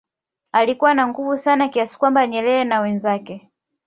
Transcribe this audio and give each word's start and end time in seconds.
alikuwa 0.51 0.93
na 0.93 1.07
nguvu 1.07 1.37
sana 1.37 1.67
kiasi 1.69 1.97
kwamba 1.97 2.27
Nyerere 2.27 2.63
na 2.63 2.79
wenzake 2.79 3.49